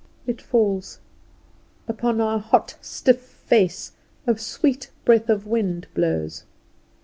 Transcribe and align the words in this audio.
It 0.25 0.41
falls. 0.41 0.97
Upon 1.87 2.19
our 2.21 2.39
hot 2.39 2.75
stiff 2.81 3.21
face 3.21 3.91
a 4.25 4.35
sweet 4.35 4.89
breath 5.05 5.29
of 5.29 5.45
wind 5.45 5.85
blows. 5.93 6.43